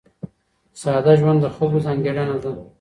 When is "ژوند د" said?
1.19-1.45